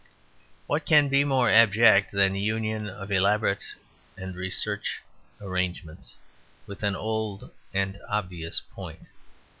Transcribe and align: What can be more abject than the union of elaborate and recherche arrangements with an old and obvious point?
What 0.65 0.87
can 0.87 1.09
be 1.09 1.23
more 1.23 1.51
abject 1.51 2.09
than 2.11 2.33
the 2.33 2.41
union 2.41 2.89
of 2.89 3.11
elaborate 3.11 3.63
and 4.17 4.35
recherche 4.35 4.97
arrangements 5.39 6.15
with 6.65 6.81
an 6.81 6.95
old 6.95 7.51
and 7.71 7.99
obvious 8.09 8.59
point? 8.71 9.09